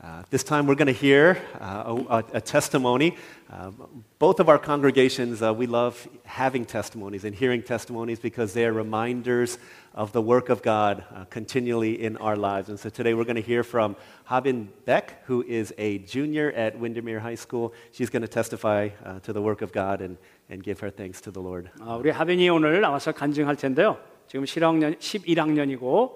Uh, 0.00 0.22
this 0.30 0.44
time 0.44 0.68
we're 0.68 0.76
going 0.76 0.86
to 0.86 0.92
hear 0.92 1.42
uh, 1.60 2.00
a, 2.08 2.24
a, 2.34 2.40
testimony. 2.40 3.16
Uh, 3.50 3.72
both 4.20 4.38
of 4.38 4.48
our 4.48 4.56
congregations, 4.56 5.42
uh, 5.42 5.52
we 5.52 5.66
love 5.66 6.06
having 6.24 6.64
testimonies 6.64 7.24
and 7.24 7.34
hearing 7.34 7.60
testimonies 7.60 8.20
because 8.20 8.54
they 8.54 8.64
are 8.64 8.72
reminders 8.72 9.58
of 9.94 10.12
the 10.12 10.22
work 10.22 10.50
of 10.50 10.62
God 10.62 11.02
uh, 11.12 11.24
continually 11.30 12.00
in 12.00 12.16
our 12.18 12.36
lives. 12.36 12.68
And 12.68 12.78
so 12.78 12.88
today 12.88 13.12
we're 13.12 13.24
going 13.24 13.42
to 13.42 13.42
hear 13.42 13.64
from 13.64 13.96
Habin 14.26 14.68
Beck, 14.84 15.24
who 15.26 15.42
is 15.42 15.74
a 15.78 15.98
junior 15.98 16.52
at 16.52 16.78
Windermere 16.78 17.18
High 17.18 17.34
School. 17.34 17.74
She's 17.90 18.08
going 18.08 18.22
to 18.22 18.28
testify 18.28 18.90
uh, 19.04 19.18
to 19.20 19.32
the 19.32 19.42
work 19.42 19.62
of 19.62 19.72
God 19.72 20.00
and, 20.00 20.16
and 20.48 20.62
give 20.62 20.78
her 20.78 20.90
thanks 20.90 21.20
to 21.22 21.32
the 21.32 21.40
Lord. 21.40 21.70
우리 21.80 22.10
하빈이 22.10 22.48
오늘 22.50 22.80
나와서 22.80 23.10
간증할 23.10 23.56
텐데요. 23.56 23.98
지금 24.28 24.44
11학년, 24.44 24.96
11학년이고 25.00 26.12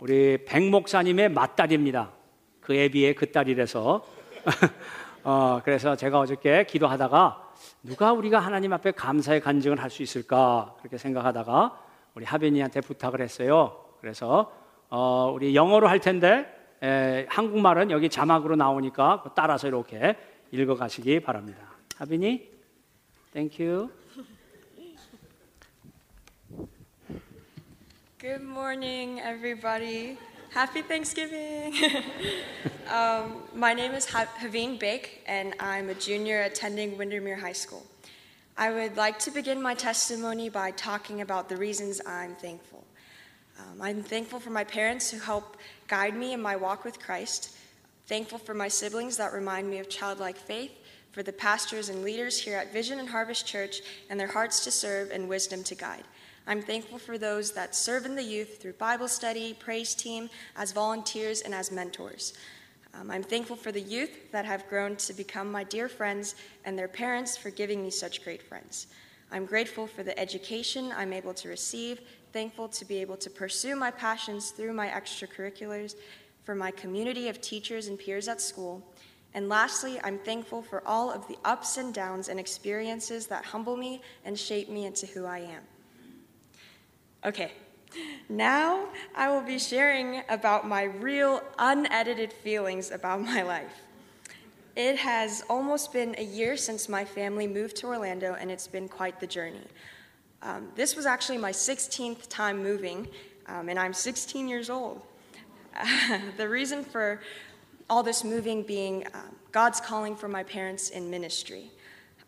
우리 0.00 0.38
백 0.42 0.70
목사님의 0.70 1.28
맏딸입니다. 1.28 2.16
그에 2.66 2.88
비해 2.88 3.14
그 3.14 3.30
딸이라서 3.30 4.04
어, 5.22 5.60
그래서 5.64 5.94
제가 5.94 6.18
어저께 6.18 6.66
기도하다가 6.66 7.52
누가 7.84 8.12
우리가 8.12 8.40
하나님 8.40 8.72
앞에 8.72 8.90
감사의 8.90 9.40
간증을 9.40 9.80
할 9.80 9.88
수 9.88 10.02
있을까 10.02 10.74
그렇게 10.78 10.98
생각하다가 10.98 11.80
우리 12.16 12.24
하빈이한테 12.24 12.80
부탁을 12.80 13.20
했어요. 13.20 13.84
그래서 14.00 14.52
어, 14.90 15.30
우리 15.32 15.54
영어로 15.54 15.86
할 15.86 16.00
텐데 16.00 16.44
에, 16.82 17.26
한국말은 17.28 17.92
여기 17.92 18.08
자막으로 18.08 18.56
나오니까 18.56 19.22
따라서 19.36 19.68
이렇게 19.68 20.16
읽어가시기 20.50 21.20
바랍니다. 21.20 21.60
하빈이, 21.96 22.50
thank 23.32 23.64
you. 23.64 23.90
Good 28.18 28.42
morning, 28.42 29.20
everybody. 29.20 30.18
Happy 30.50 30.80
Thanksgiving! 30.80 31.74
um, 32.90 33.42
my 33.54 33.74
name 33.74 33.92
is 33.92 34.06
Habin 34.06 34.78
Beck, 34.78 35.20
and 35.26 35.54
I'm 35.60 35.90
a 35.90 35.94
junior 35.94 36.42
attending 36.42 36.96
Windermere 36.96 37.36
High 37.36 37.52
School. 37.52 37.84
I 38.56 38.70
would 38.70 38.96
like 38.96 39.18
to 39.20 39.30
begin 39.30 39.60
my 39.60 39.74
testimony 39.74 40.48
by 40.48 40.70
talking 40.70 41.20
about 41.20 41.48
the 41.48 41.56
reasons 41.56 42.00
I'm 42.06 42.34
thankful. 42.36 42.84
Um, 43.58 43.82
I'm 43.82 44.02
thankful 44.02 44.40
for 44.40 44.50
my 44.50 44.64
parents 44.64 45.10
who 45.10 45.18
help 45.18 45.58
guide 45.88 46.16
me 46.16 46.32
in 46.32 46.40
my 46.40 46.56
walk 46.56 46.84
with 46.84 46.98
Christ, 46.98 47.54
thankful 48.06 48.38
for 48.38 48.54
my 48.54 48.68
siblings 48.68 49.18
that 49.18 49.32
remind 49.32 49.68
me 49.68 49.78
of 49.78 49.90
childlike 49.90 50.38
faith, 50.38 50.72
for 51.12 51.22
the 51.22 51.32
pastors 51.32 51.88
and 51.88 52.02
leaders 52.02 52.40
here 52.40 52.56
at 52.56 52.72
Vision 52.72 52.98
and 52.98 53.08
Harvest 53.08 53.46
Church 53.46 53.80
and 54.08 54.18
their 54.18 54.26
hearts 54.26 54.64
to 54.64 54.70
serve 54.70 55.10
and 55.10 55.28
wisdom 55.28 55.62
to 55.64 55.74
guide. 55.74 56.04
I'm 56.48 56.62
thankful 56.62 56.98
for 56.98 57.18
those 57.18 57.50
that 57.52 57.74
serve 57.74 58.06
in 58.06 58.14
the 58.14 58.22
youth 58.22 58.62
through 58.62 58.74
Bible 58.74 59.08
study, 59.08 59.52
praise 59.52 59.96
team, 59.96 60.30
as 60.56 60.70
volunteers, 60.70 61.40
and 61.40 61.52
as 61.52 61.72
mentors. 61.72 62.34
Um, 62.94 63.10
I'm 63.10 63.24
thankful 63.24 63.56
for 63.56 63.72
the 63.72 63.80
youth 63.80 64.30
that 64.30 64.44
have 64.44 64.68
grown 64.68 64.94
to 64.96 65.12
become 65.12 65.50
my 65.50 65.64
dear 65.64 65.88
friends 65.88 66.36
and 66.64 66.78
their 66.78 66.86
parents 66.86 67.36
for 67.36 67.50
giving 67.50 67.82
me 67.82 67.90
such 67.90 68.22
great 68.22 68.42
friends. 68.42 68.86
I'm 69.32 69.44
grateful 69.44 69.88
for 69.88 70.04
the 70.04 70.16
education 70.18 70.92
I'm 70.96 71.12
able 71.12 71.34
to 71.34 71.48
receive, 71.48 72.00
thankful 72.32 72.68
to 72.68 72.84
be 72.84 72.98
able 72.98 73.16
to 73.16 73.28
pursue 73.28 73.74
my 73.74 73.90
passions 73.90 74.50
through 74.50 74.72
my 74.72 74.86
extracurriculars, 74.86 75.96
for 76.44 76.54
my 76.54 76.70
community 76.70 77.28
of 77.28 77.40
teachers 77.40 77.88
and 77.88 77.98
peers 77.98 78.28
at 78.28 78.40
school. 78.40 78.80
And 79.34 79.48
lastly, 79.48 80.00
I'm 80.04 80.18
thankful 80.18 80.62
for 80.62 80.86
all 80.86 81.10
of 81.10 81.26
the 81.26 81.38
ups 81.44 81.76
and 81.76 81.92
downs 81.92 82.28
and 82.28 82.38
experiences 82.38 83.26
that 83.26 83.44
humble 83.44 83.76
me 83.76 84.00
and 84.24 84.38
shape 84.38 84.70
me 84.70 84.86
into 84.86 85.06
who 85.06 85.26
I 85.26 85.40
am. 85.40 85.62
Okay, 87.26 87.50
now 88.28 88.86
I 89.16 89.28
will 89.32 89.40
be 89.40 89.58
sharing 89.58 90.22
about 90.28 90.68
my 90.68 90.84
real, 90.84 91.42
unedited 91.58 92.32
feelings 92.32 92.92
about 92.92 93.20
my 93.20 93.42
life. 93.42 93.82
It 94.76 94.96
has 94.98 95.42
almost 95.50 95.92
been 95.92 96.14
a 96.18 96.22
year 96.22 96.56
since 96.56 96.88
my 96.88 97.04
family 97.04 97.48
moved 97.48 97.74
to 97.78 97.88
Orlando, 97.88 98.34
and 98.34 98.48
it's 98.48 98.68
been 98.68 98.88
quite 98.88 99.18
the 99.18 99.26
journey. 99.26 99.66
Um, 100.40 100.68
this 100.76 100.94
was 100.94 101.04
actually 101.04 101.38
my 101.38 101.50
16th 101.50 102.28
time 102.28 102.62
moving, 102.62 103.08
um, 103.48 103.68
and 103.68 103.76
I'm 103.76 103.92
16 103.92 104.46
years 104.46 104.70
old. 104.70 105.02
Uh, 105.74 106.20
the 106.36 106.48
reason 106.48 106.84
for 106.84 107.20
all 107.90 108.04
this 108.04 108.22
moving 108.22 108.62
being 108.62 109.04
um, 109.14 109.34
God's 109.50 109.80
calling 109.80 110.14
for 110.14 110.28
my 110.28 110.44
parents 110.44 110.90
in 110.90 111.10
ministry. 111.10 111.72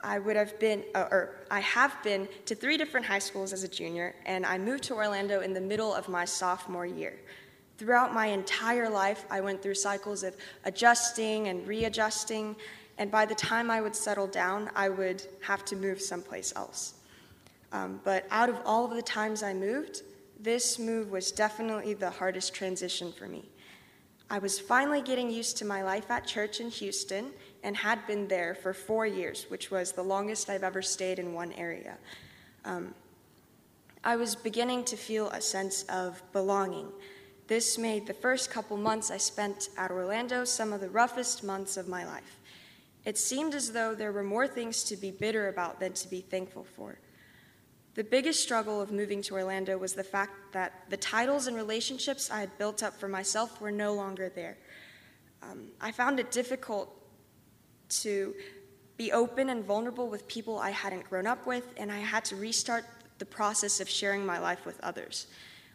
I 0.00 0.19
would 0.19 0.36
have 0.36 0.59
been, 0.60 0.84
uh, 0.94 1.09
or 1.10 1.34
I 1.50 1.60
have 1.60 2.00
been 2.04 2.28
to 2.47 2.54
three 2.54 2.76
different 2.76 3.04
high 3.04 3.19
schools 3.19 3.53
as 3.53 3.64
a 3.64 3.69
junior, 3.69 4.14
and 4.26 4.47
I 4.47 4.56
moved 4.56 4.84
to 4.84 4.94
Orlando 4.94 5.41
in 5.41 5.53
the 5.53 5.60
middle 5.60 5.92
of 5.92 6.09
my 6.09 6.25
sophomore 6.25 6.86
year. 6.86 7.19
Throughout 7.78 8.14
my 8.14 8.26
entire 8.26 8.88
life, 8.88 9.25
I 9.31 9.41
went 9.41 9.62
through 9.62 9.75
cycles 9.75 10.22
of 10.22 10.36
adjusting 10.64 11.48
and 11.48 11.66
readjusting, 11.66 12.54
and 12.98 13.10
by 13.10 13.26
the 13.26 13.34
time 13.34 13.70
I 13.70 13.81
would 13.81 13.94
settle 13.94 14.26
down, 14.26 14.70
I 14.75 14.88
would 14.88 15.22
have 15.42 15.64
to 15.66 15.76
move 15.76 16.00
someplace 16.00 16.53
else. 16.54 16.94
Um, 17.72 18.00
but 18.04 18.26
out 18.30 18.48
of 18.48 18.59
all 18.65 18.84
of 18.84 18.94
the 18.94 19.03
times 19.03 19.42
I 19.42 19.53
moved, 19.53 20.03
this 20.41 20.78
move 20.78 21.10
was 21.10 21.32
definitely 21.32 21.94
the 21.94 22.10
hardest 22.10 22.54
transition 22.54 23.12
for 23.12 23.26
me. 23.26 23.44
I 24.30 24.38
was 24.38 24.59
finally 24.59 25.00
getting 25.00 25.30
used 25.30 25.56
to 25.59 25.65
my 25.65 25.82
life 25.82 26.10
at 26.10 26.26
church 26.26 26.60
in 26.60 26.70
Houston 26.70 27.30
and 27.62 27.76
had 27.76 28.06
been 28.06 28.28
there 28.28 28.54
for 28.54 28.72
four 28.72 29.06
years, 29.06 29.46
which 29.48 29.70
was 29.70 29.92
the 29.92 30.02
longest 30.02 30.48
I've 30.48 30.62
ever 30.62 30.82
stayed 30.82 31.19
in 31.19 31.32
one 31.32 31.52
area. 31.52 31.98
Um, 32.64 32.94
I 34.04 34.16
was 34.16 34.36
beginning 34.36 34.84
to 34.84 34.96
feel 34.96 35.28
a 35.30 35.41
sense 35.41 35.82
of 35.84 36.22
belonging. 36.32 36.88
This 37.48 37.78
made 37.78 38.06
the 38.06 38.14
first 38.14 38.50
couple 38.50 38.76
months 38.76 39.10
I 39.10 39.16
spent 39.16 39.70
at 39.76 39.91
Orlando 39.91 40.44
some 40.44 40.72
of 40.72 40.80
the 40.80 40.88
roughest 40.88 41.42
months 41.42 41.76
of 41.76 41.88
my 41.88 42.06
life. 42.06 42.38
It 43.04 43.16
seemed 43.16 43.54
as 43.54 43.72
though 43.72 43.94
there 43.94 44.12
were 44.12 44.22
more 44.22 44.47
things 44.47 44.84
to 44.84 44.97
be 44.97 45.10
bitter 45.10 45.48
about 45.48 45.80
than 45.80 45.94
to 45.94 46.08
be 46.08 46.20
thankful 46.20 46.64
for. 46.76 46.98
The 47.94 48.04
biggest 48.04 48.42
struggle 48.42 48.80
of 48.80 48.92
moving 48.92 49.22
to 49.22 49.34
Orlando 49.34 49.76
was 49.76 49.94
the 49.94 50.04
fact 50.04 50.52
that 50.52 50.84
the 50.88 50.97
titles 50.97 51.47
and 51.47 51.56
relationships 51.56 52.30
I 52.30 52.41
had 52.41 52.56
built 52.58 52.82
up 52.82 52.94
for 52.94 53.08
myself 53.08 53.60
were 53.60 53.72
no 53.72 53.94
longer 53.94 54.28
there. 54.28 54.56
Um, 55.42 55.68
I 55.80 55.91
found 55.91 56.20
it 56.20 56.30
difficult 56.30 56.94
to 57.91 58.34
be 58.97 59.12
open 59.12 59.50
and 59.50 59.65
vulnerable 59.65 60.09
with 60.09 60.26
people 60.28 60.59
I 60.59 60.71
hadn't 60.71 61.09
grown 61.09 61.26
up 61.26 61.47
with, 61.47 61.72
and 61.76 61.91
I 61.91 61.99
had 61.99 62.25
to 62.26 62.37
restart 62.37 62.84
the 63.19 63.25
process 63.25 63.81
of 63.81 63.88
sharing 63.88 64.26
my 64.26 64.38
life 64.38 64.66
with 64.66 64.81
others. 64.82 65.28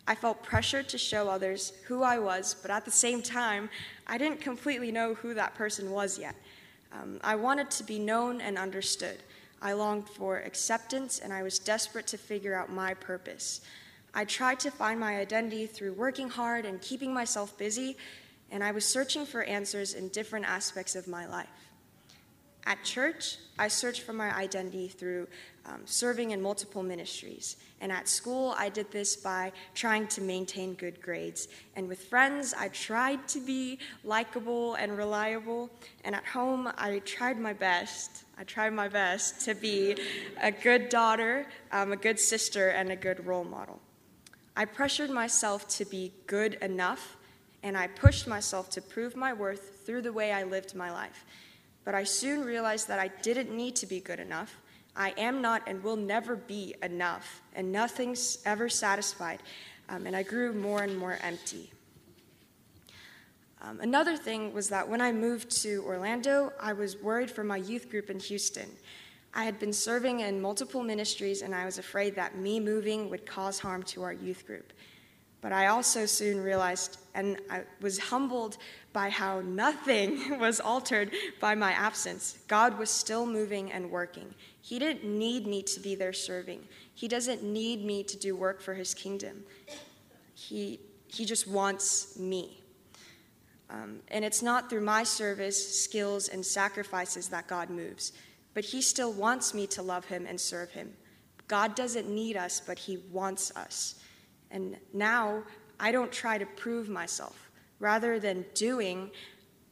I 0.06 0.16
felt 0.16 0.44
pressured 0.44 0.90
to 0.90 0.98
show 0.98 1.30
others 1.30 1.72
who 1.88 2.04
I 2.04 2.20
was, 2.20 2.56
but 2.62 2.72
at 2.72 2.84
the 2.84 2.92
same 2.92 3.22
time, 3.22 3.70
I 4.06 4.18
didn't 4.18 4.42
completely 4.42 4.92
know 4.92 5.14
who 5.14 5.34
that 5.34 5.56
person 5.56 5.92
was 5.92 6.20
yet. 6.20 6.36
Um, 6.92 7.20
I 7.24 7.36
wanted 7.36 7.72
to 7.72 7.84
be 7.84 8.00
known 8.00 8.42
and 8.42 8.58
understood. 8.58 9.20
I 9.62 9.72
longed 9.72 10.10
for 10.10 10.40
acceptance, 10.40 11.20
and 11.20 11.32
I 11.32 11.42
was 11.42 11.58
desperate 11.58 12.08
to 12.08 12.18
figure 12.18 12.54
out 12.54 12.70
my 12.70 12.94
purpose. 12.94 13.62
I 14.14 14.26
tried 14.26 14.60
to 14.60 14.72
find 14.72 15.00
my 15.00 15.18
identity 15.18 15.66
through 15.66 15.94
working 15.94 16.30
hard 16.30 16.66
and 16.66 16.82
keeping 16.82 17.14
myself 17.14 17.58
busy, 17.58 17.96
and 18.52 18.62
I 18.62 18.72
was 18.72 18.86
searching 18.86 19.26
for 19.26 19.44
answers 19.44 19.94
in 19.94 20.10
different 20.10 20.46
aspects 20.46 20.96
of 20.96 21.08
my 21.08 21.26
life. 21.26 21.48
At 22.66 22.82
church, 22.84 23.38
I 23.60 23.68
searched 23.68 24.02
for 24.02 24.14
my 24.14 24.34
identity 24.36 24.88
through 24.88 25.28
um, 25.66 25.82
serving 25.86 26.32
in 26.32 26.42
multiple 26.42 26.82
ministries. 26.82 27.58
And 27.82 27.92
at 27.92 28.08
school, 28.08 28.56
I 28.58 28.70
did 28.70 28.90
this 28.90 29.18
by 29.18 29.52
trying 29.76 30.08
to 30.08 30.22
maintain 30.22 30.74
good 30.74 31.02
grades. 31.02 31.50
And 31.76 31.90
with 31.90 32.06
friends, 32.06 32.54
I 32.58 32.70
tried 32.70 33.28
to 33.30 33.40
be 33.40 33.80
likable 34.06 34.76
and 34.76 34.98
reliable. 34.98 35.70
And 36.06 36.16
at 36.16 36.26
home, 36.26 36.72
I 36.78 37.00
tried 37.00 37.38
my 37.38 37.54
best. 37.54 38.24
I 38.38 38.46
tried 38.46 38.74
my 38.74 38.88
best 38.88 39.42
to 39.46 39.56
be 39.56 39.98
a 40.42 40.52
good 40.52 40.88
daughter, 40.88 41.46
um, 41.72 41.92
a 41.92 41.98
good 41.98 42.20
sister, 42.20 42.70
and 42.70 42.92
a 42.92 42.96
good 42.96 43.26
role 43.26 43.44
model. 43.44 43.80
I 44.56 44.66
pressured 44.66 45.10
myself 45.10 45.68
to 45.70 45.86
be 45.86 46.14
good 46.28 46.56
enough, 46.56 47.18
and 47.62 47.78
I 47.78 47.88
pushed 47.88 48.28
myself 48.28 48.70
to 48.72 48.82
prove 48.82 49.16
my 49.16 49.34
worth 49.34 49.86
through 49.86 50.04
the 50.04 50.14
way 50.14 50.32
I 50.32 50.44
lived 50.44 50.76
my 50.76 50.92
life. 50.92 51.26
But 51.86 51.96
I 51.96 52.04
soon 52.04 52.44
realized 52.44 52.88
that 52.88 53.00
I 53.00 53.10
didn't 53.22 53.56
need 53.56 53.76
to 53.78 53.86
be 53.86 54.00
good 54.00 54.20
enough. 54.20 54.60
I 54.96 55.14
am 55.18 55.42
not 55.42 55.64
and 55.68 55.84
will 55.84 55.96
never 55.96 56.36
be 56.36 56.76
enough, 56.84 57.42
and 57.56 57.72
nothing's 57.72 58.40
ever 58.46 58.70
satisfied. 58.70 59.40
Um, 59.90 60.06
and 60.06 60.16
I 60.16 60.24
grew 60.24 60.54
more 60.54 60.84
and 60.84 60.98
more 60.98 61.18
empty. 61.22 61.72
Um, 63.62 63.80
another 63.80 64.18
thing 64.18 64.54
was 64.54 64.70
that 64.70 64.88
when 64.88 65.02
I 65.02 65.12
moved 65.12 65.50
to 65.64 65.84
Orlando, 65.86 66.52
I 66.60 66.74
was 66.74 66.98
worried 66.98 67.32
for 67.32 67.44
my 67.44 67.58
youth 67.58 67.90
group 67.90 68.10
in 68.10 68.20
Houston. 68.20 68.70
I 69.34 69.46
had 69.46 69.58
been 69.58 69.74
serving 69.74 70.20
in 70.20 70.42
multiple 70.42 70.84
ministries, 70.84 71.42
and 71.42 71.56
I 71.56 71.66
was 71.66 71.78
afraid 71.78 72.16
that 72.16 72.38
me 72.38 72.60
moving 72.60 73.10
would 73.10 73.26
cause 73.26 73.60
harm 73.60 73.82
to 73.84 74.04
our 74.04 74.14
youth 74.14 74.46
group. 74.46 74.74
But 75.44 75.52
I 75.52 75.68
also 75.68 76.06
soon 76.06 76.40
realized, 76.40 77.00
and 77.14 77.38
I 77.50 77.64
was 77.82 78.00
humbled 78.00 78.58
by 78.94 79.10
how 79.10 79.42
nothing 79.42 80.40
was 80.40 80.62
altered 80.62 81.12
by 81.42 81.54
my 81.54 81.74
absence. 81.74 82.38
God 82.48 82.80
was 82.80 82.90
still 82.90 83.26
moving 83.26 83.70
and 83.70 83.92
working. 83.92 84.34
He 84.62 84.80
didn't 84.80 85.04
need 85.04 85.46
me 85.46 85.62
to 85.64 85.82
be 85.82 85.96
there 85.96 86.14
serving, 86.14 86.62
He 86.96 87.10
doesn't 87.10 87.44
need 87.44 87.84
me 87.84 88.04
to 88.06 88.18
do 88.18 88.38
work 88.38 88.62
for 88.62 88.74
His 88.74 88.94
kingdom. 88.94 89.44
He, 90.34 90.80
he 91.08 91.26
just 91.26 91.46
wants 91.46 92.18
me. 92.18 92.62
Um, 93.70 94.00
and 94.08 94.24
it's 94.24 94.42
not 94.42 94.70
through 94.70 94.82
my 94.82 95.04
service, 95.04 95.84
skills, 95.84 96.30
and 96.30 96.46
sacrifices 96.46 97.28
that 97.30 97.48
God 97.48 97.70
moves, 97.70 98.14
but 98.54 98.64
He 98.64 98.82
still 98.82 99.12
wants 99.12 99.54
me 99.54 99.68
to 99.68 99.82
love 99.82 100.06
Him 100.06 100.26
and 100.26 100.40
serve 100.40 100.72
Him. 100.72 100.94
God 101.50 101.76
doesn't 101.76 102.08
need 102.10 102.38
us, 102.38 102.62
but 102.66 102.80
He 102.80 103.00
wants 103.12 103.52
us. 103.58 103.96
And 104.54 104.78
now 104.94 105.44
I 105.80 105.92
don't 105.92 106.12
try 106.12 106.38
to 106.38 106.46
prove 106.46 106.88
myself. 106.88 107.50
Rather 107.80 108.20
than 108.20 108.46
doing, 108.54 109.12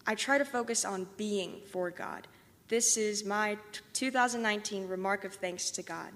I 0.06 0.16
try 0.16 0.38
to 0.38 0.44
focus 0.44 0.84
on 0.84 1.08
being 1.16 1.62
for 1.72 1.92
God. 1.92 2.28
This 2.68 2.98
is 2.98 3.24
my 3.24 3.58
2019 3.94 4.88
remark 4.88 5.24
of 5.24 5.36
thanks 5.36 5.70
to 5.72 5.84
God. 5.84 6.12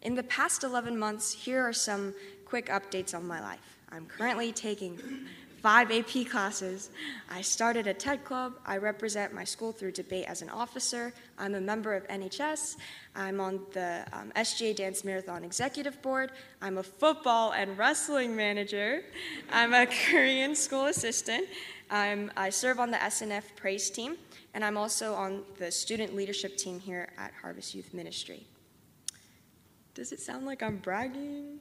In 0.00 0.14
the 0.14 0.22
past 0.22 0.64
11 0.64 0.98
months, 0.98 1.32
here 1.32 1.60
are 1.62 1.72
some 1.72 2.14
quick 2.44 2.68
updates 2.68 3.14
on 3.14 3.26
my 3.26 3.40
life. 3.40 3.78
I'm 3.90 4.06
currently 4.06 4.52
taking 4.52 4.98
five 5.62 5.92
AP 5.92 6.26
classes. 6.28 6.90
I 7.30 7.40
started 7.40 7.86
a 7.86 7.94
TED 7.94 8.24
Club. 8.24 8.54
I 8.66 8.78
represent 8.78 9.32
my 9.32 9.44
school 9.44 9.70
through 9.70 9.92
debate 9.92 10.26
as 10.26 10.42
an 10.42 10.50
officer. 10.50 11.14
I'm 11.38 11.54
a 11.54 11.60
member 11.60 11.94
of 11.94 12.06
NHS. 12.08 12.76
I'm 13.14 13.40
on 13.40 13.60
the 13.72 14.04
um, 14.12 14.32
SGA 14.34 14.74
Dance 14.74 15.04
Marathon 15.04 15.44
Executive 15.44 16.02
Board. 16.02 16.32
I'm 16.60 16.78
a 16.78 16.82
football 16.82 17.52
and 17.52 17.78
wrestling 17.78 18.34
manager. 18.34 19.04
I'm 19.52 19.72
a 19.72 19.86
Korean 20.10 20.56
school 20.56 20.86
assistant. 20.86 21.46
I'm, 21.90 22.32
I 22.36 22.50
serve 22.50 22.80
on 22.80 22.90
the 22.90 22.96
SNF 22.96 23.44
praise 23.54 23.88
team, 23.88 24.16
and 24.54 24.64
I'm 24.64 24.76
also 24.76 25.14
on 25.14 25.44
the 25.58 25.70
student 25.70 26.16
leadership 26.16 26.56
team 26.56 26.80
here 26.80 27.10
at 27.16 27.32
Harvest 27.40 27.72
Youth 27.74 27.94
Ministry. 27.94 28.46
Does 29.94 30.10
it 30.10 30.20
sound 30.20 30.44
like 30.44 30.62
I'm 30.62 30.78
bragging? 30.78 31.60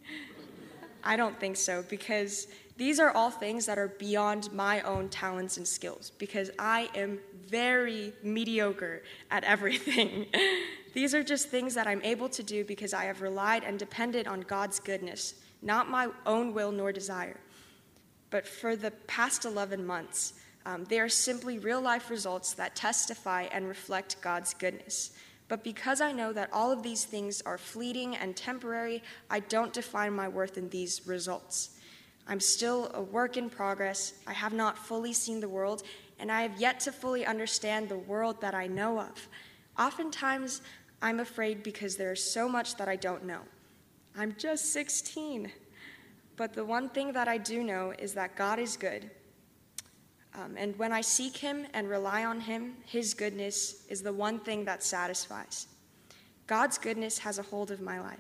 I 1.04 1.16
don't 1.16 1.40
think 1.40 1.58
so 1.58 1.84
because 1.90 2.48
these 2.78 3.00
are 3.00 3.12
all 3.12 3.30
things 3.30 3.66
that 3.68 3.78
are 3.78 3.90
beyond 3.90 4.52
my 4.54 4.82
own 4.82 5.10
talents 5.10 5.58
and 5.58 5.68
skills 5.68 6.12
because 6.18 6.50
I 6.58 6.90
am 6.96 7.20
very 7.48 8.14
mediocre 8.24 9.04
at 9.30 9.44
everything. 9.56 10.28
these 10.94 11.14
are 11.14 11.24
just 11.24 11.50
things 11.50 11.76
that 11.76 11.88
I'm 11.88 12.02
able 12.04 12.30
to 12.30 12.44
do 12.44 12.64
because 12.64 12.94
I 12.94 13.06
have 13.06 13.22
relied 13.22 13.64
and 13.64 13.78
depended 13.78 14.28
on 14.28 14.42
God's 14.42 14.80
goodness, 14.80 15.36
not 15.62 15.90
my 15.90 16.10
own 16.26 16.54
will 16.54 16.72
nor 16.72 16.92
desire. 16.92 17.40
But 18.30 18.48
for 18.48 18.76
the 18.76 18.92
past 19.08 19.46
11 19.46 19.86
months, 19.86 20.34
um, 20.66 20.86
they 20.86 21.00
are 21.00 21.10
simply 21.10 21.60
real 21.60 21.82
life 21.82 22.10
results 22.10 22.54
that 22.54 22.76
testify 22.76 23.44
and 23.52 23.68
reflect 23.68 24.22
God's 24.22 24.54
goodness. 24.54 25.12
But 25.52 25.66
because 25.66 26.00
I 26.00 26.14
know 26.14 26.32
that 26.32 26.50
all 26.54 26.72
of 26.72 26.82
these 26.82 27.04
things 27.04 27.42
are 27.42 27.58
fleeting 27.58 28.16
and 28.16 28.38
temporary, 28.38 29.04
I 29.30 29.42
don't 29.42 29.74
define 29.74 30.14
my 30.14 30.30
worth 30.30 30.58
in 30.58 30.70
these 30.70 31.06
results. 31.06 31.72
I'm 32.26 32.40
still 32.40 32.90
a 32.94 33.02
work 33.02 33.36
in 33.36 33.50
progress. 33.50 34.14
I 34.26 34.32
have 34.32 34.54
not 34.54 34.78
fully 34.78 35.12
seen 35.12 35.42
the 35.42 35.50
world, 35.50 35.84
and 36.20 36.32
I 36.32 36.44
have 36.44 36.58
yet 36.58 36.80
to 36.80 36.94
fully 36.94 37.26
understand 37.26 37.90
the 37.90 37.98
world 37.98 38.40
that 38.40 38.56
I 38.56 38.68
know 38.68 38.98
of. 39.02 39.28
Oftentimes, 39.78 40.62
I'm 41.02 41.20
afraid 41.20 41.64
because 41.64 41.98
there 41.98 42.14
is 42.14 42.24
so 42.24 42.48
much 42.48 42.78
that 42.78 42.88
I 42.88 42.96
don't 42.96 43.26
know. 43.26 43.42
I'm 44.18 44.34
just 44.38 44.72
16. 44.72 45.52
But 46.38 46.54
the 46.54 46.64
one 46.64 46.88
thing 46.88 47.12
that 47.12 47.28
I 47.28 47.38
do 47.38 47.62
know 47.62 47.94
is 48.00 48.14
that 48.14 48.38
God 48.38 48.58
is 48.58 48.78
good. 48.78 49.12
Um, 50.34 50.56
and 50.58 50.78
when 50.80 50.94
I 50.94 51.02
seek 51.02 51.38
Him 51.38 51.66
and 51.74 51.90
rely 51.90 52.24
on 52.26 52.40
Him, 52.40 52.76
His 52.86 53.14
goodness 53.14 53.86
is 53.90 54.02
the 54.02 54.14
one 54.14 54.40
thing 54.40 54.66
that 54.66 54.84
satisfies. 54.84 55.68
God's 56.48 56.78
goodness 56.78 57.18
has 57.20 57.40
a 57.40 57.44
hold 57.44 57.72
of 57.72 57.82
my 57.82 58.00
life. 58.00 58.20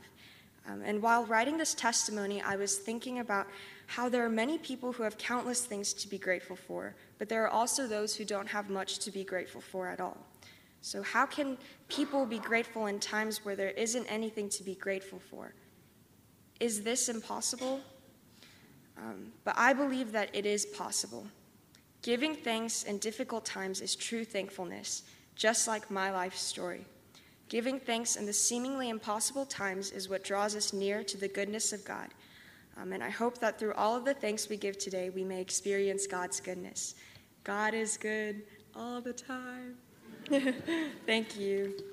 Um, 0.67 0.81
and 0.85 1.01
while 1.01 1.25
writing 1.25 1.57
this 1.57 1.73
testimony, 1.73 2.41
I 2.41 2.55
was 2.55 2.77
thinking 2.77 3.19
about 3.19 3.47
how 3.87 4.09
there 4.09 4.23
are 4.23 4.29
many 4.29 4.57
people 4.57 4.91
who 4.91 5.03
have 5.03 5.17
countless 5.17 5.65
things 5.65 5.93
to 5.93 6.07
be 6.07 6.17
grateful 6.17 6.55
for, 6.55 6.95
but 7.17 7.27
there 7.27 7.43
are 7.43 7.49
also 7.49 7.87
those 7.87 8.15
who 8.15 8.23
don't 8.23 8.47
have 8.47 8.69
much 8.69 8.99
to 8.99 9.11
be 9.11 9.23
grateful 9.23 9.61
for 9.61 9.87
at 9.87 9.99
all. 9.99 10.17
So, 10.81 11.03
how 11.03 11.25
can 11.25 11.57
people 11.89 12.25
be 12.25 12.39
grateful 12.39 12.87
in 12.87 12.99
times 12.99 13.43
where 13.43 13.55
there 13.55 13.71
isn't 13.71 14.05
anything 14.07 14.49
to 14.49 14.63
be 14.63 14.75
grateful 14.75 15.19
for? 15.19 15.53
Is 16.59 16.83
this 16.83 17.09
impossible? 17.09 17.81
Um, 18.97 19.31
but 19.43 19.55
I 19.57 19.73
believe 19.73 20.11
that 20.11 20.29
it 20.33 20.45
is 20.45 20.65
possible. 20.65 21.25
Giving 22.01 22.35
thanks 22.35 22.83
in 22.83 22.97
difficult 22.97 23.45
times 23.45 23.81
is 23.81 23.95
true 23.95 24.25
thankfulness, 24.25 25.03
just 25.35 25.67
like 25.67 25.91
my 25.91 26.11
life 26.11 26.35
story. 26.35 26.85
Giving 27.49 27.79
thanks 27.79 28.15
in 28.15 28.25
the 28.25 28.33
seemingly 28.33 28.89
impossible 28.89 29.45
times 29.45 29.91
is 29.91 30.09
what 30.09 30.23
draws 30.23 30.55
us 30.55 30.73
near 30.73 31.03
to 31.03 31.17
the 31.17 31.27
goodness 31.27 31.73
of 31.73 31.83
God 31.85 32.09
um, 32.77 32.93
and 32.93 33.03
I 33.03 33.09
hope 33.09 33.37
that 33.39 33.59
through 33.59 33.73
all 33.73 33.95
of 33.95 34.05
the 34.05 34.13
thanks 34.13 34.49
we 34.49 34.57
give 34.57 34.77
today, 34.77 35.09
we 35.09 35.23
may 35.23 35.41
experience 35.41 36.07
God's 36.07 36.39
goodness. 36.39 36.95
God 37.43 37.73
is 37.73 37.97
good 37.97 38.43
all 38.75 39.01
the 39.01 39.13
time. 39.13 39.75
Thank 41.05 41.37
you. 41.37 41.90